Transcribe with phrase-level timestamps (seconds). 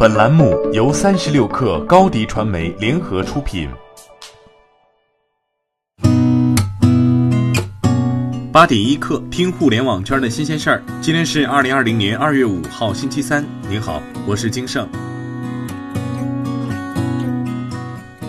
[0.00, 3.68] 本栏目由三十六氪高低传媒联合出品。
[8.52, 10.84] 八点一刻，听互联网圈的新鲜事儿。
[11.02, 13.44] 今天是二零二零年二月五号，星期三。
[13.68, 14.88] 您好，我是金盛。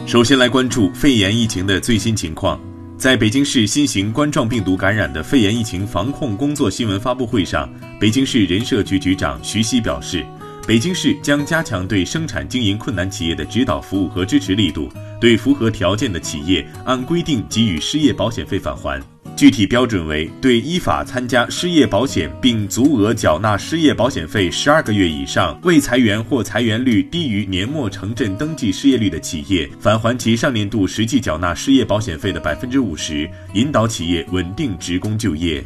[0.08, 2.60] 首先来关注肺炎疫情的最新情况。
[2.98, 10.26] 在北京市新型冠状病毒感染的肺炎疫情防控工作新闻发布会上，北京市人社局局长徐熙表示，
[10.70, 14.88] 北京市将加强对生产经营困难企业的指导服务和支持力度，
[15.20, 19.02] 对符合条件的企业按规定给予失业保险费返还。
[19.36, 35.64] 具体标准为：对依法参加失业保险并足额缴纳失业保险费十二个月以上、未裁员或裁员率低于年末城镇登记失业率的企业，返还其上年度实际缴纳失业保险费的百分之五十，引导企业稳定职工就业。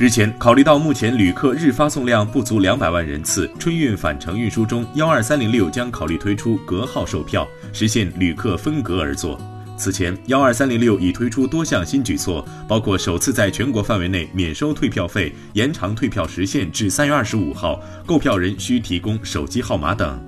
[0.00, 9.38] 日前，考虑到目前旅客日发送量不足两百万人次，春运返程运输中，幺二三零六将考虑推出隔号售票，实现旅客分隔而坐。
[9.76, 20.18] 此前，幺二三零六已推出多项新举措，包括首次在全国范围内免收退票费、延长退票时限至三月二十五号、购票人需提供手机号码等。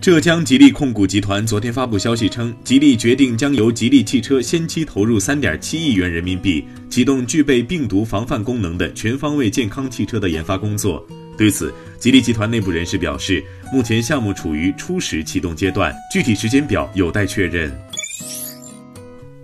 [0.00, 11.06] 浙江吉利控股集团昨天发布消息称，吉利决定将由吉利汽车先期投入三点七亿元人民币，启动具备病毒防范功能的全方位健康汽车的研发工作。
[11.36, 17.70] 对此，吉利集团内部人士表示，目前项目处于初始启动阶段，具体时间表有待确认。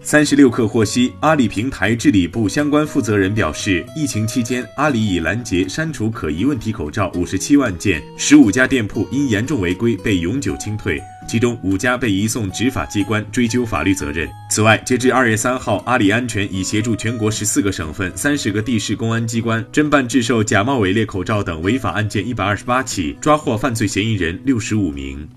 [0.06, 14.28] 三十六氪获悉，阿里平台治理部相关负责人表示，疫情期间，阿里已拦截删除可疑问题口罩五十七万件，十五家店铺因严重违规被永久清退，其中五家被移送执法机关追究法律责任。
[14.48, 25.28] 此外，截至二月三号，阿里安全已协助全国十四个省份、三十个地市公安机关侦办制售假冒伪劣口罩等违法案件一百二十八起，抓获犯罪嫌疑人六十五名。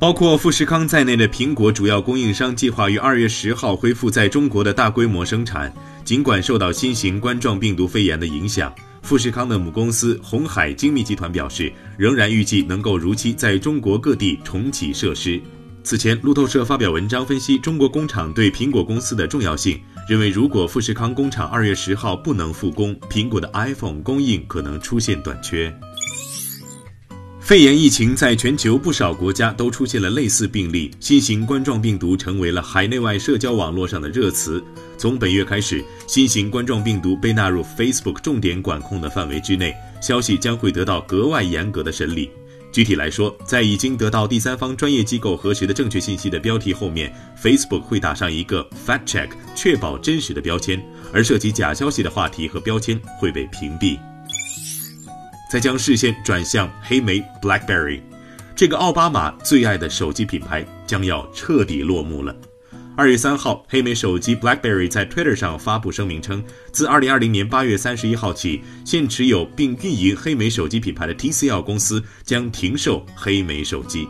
[0.00, 5.70] 包括富士康在内的苹果主要供应商计划于二月十号恢复在中国的大规模生产。
[6.06, 15.38] 尽管受到新型冠状病毒肺炎的影响，富士康的母公司红海精密集团表示，仍然预计能够如期在中国各地重启设施。
[15.84, 19.78] 此前，路透社发表文章分析中国工厂对苹果公司的重要性，
[20.08, 25.74] 认为如果富士康工厂二月十号不能复工，苹果的 iPhone 供应可能出现短缺。
[27.50, 34.62] 肺炎疫情在全球不少国家都出现了类似病例，新型冠状病毒成为了海内外社交网络上的热词。
[34.96, 42.30] 从本月开始，新型冠状病毒被纳入 Facebook 重点管控的范围之内，消息将会得到格外严格的审理。
[42.70, 47.12] 具体来说，在已经得到第三方专业机构核实的正确信息的标题后面
[47.42, 50.80] ，Facebook 会打上一个 Fact Check，确保真实的标签，
[51.12, 53.98] 而涉及假消息的话题和标签会被屏蔽。
[55.50, 58.00] 再将视线转向黑莓 BlackBerry，
[58.54, 62.32] 这个奥巴马最爱的手机品牌将要彻底落幕了。
[62.96, 74.06] 二月三号，黑莓手机 BlackBerry 在 Twitter 上发布声明称，自二零二零年八月三十一号起，现持有并运营黑莓手机品牌的 TCL 公司将停售黑莓手机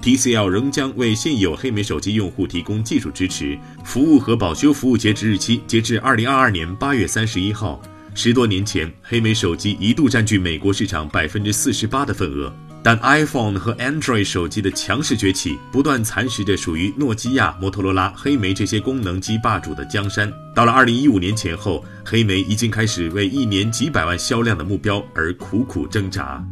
[0.00, 7.78] ，TCL 仍将为现有黑莓手机用户提供技术支持服务和保修服务，截止日期截至二零二二年八月三十一号。
[8.20, 12.52] 十多年前，黑莓手机一度占据美国市场百分之四十八的份额，
[12.82, 20.32] 但 iPhone 和 Android 手机的强势崛起，不断蚕食着属于诺基亚、摩托罗拉、黑莓这些功能机霸主的江山。
[20.52, 26.44] 到了二零一五年前后，黑莓已经开始为一年几百万销量的目标而苦苦挣扎。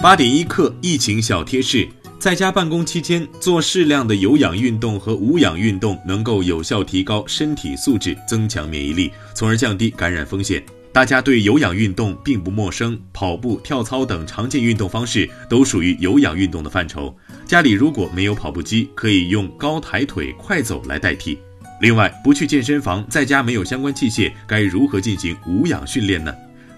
[0.00, 1.88] 八点一刻，疫情小贴士。
[2.26, 10.60] 在家办公期间做适量的有氧运动和无氧运动，能够有效提高身体素质，增强免疫力，从而降低感染风险。
[10.92, 17.16] 大家对有氧运动并不陌生，跑步、跳操等常见运动方式都属于有氧运动的范畴。
[17.46, 21.38] 家里如果没有跑步机，可以用高抬腿、快走来代替。
[21.80, 26.34] 另外，不去健身房，在家没有相关器械，该如何进行无氧训练呢？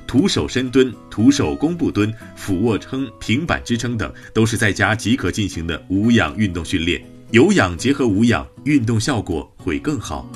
[0.09, 7.05] 徒手深蹲、徒手弓步蹲、俯卧撑、平板支撑等，都是在家即可进行的无氧运动训练。
[7.31, 10.27] 有氧结合无氧，运动效果会更好。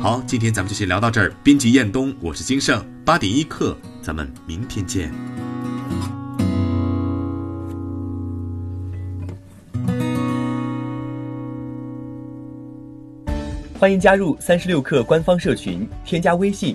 [0.00, 1.30] 好，今天咱们就先聊到这儿。
[1.44, 5.12] 编辑彦东，我是金盛，八点一刻，咱们明天见。
[13.78, 16.74] 欢迎加入三十六氪官方社群，添加微信。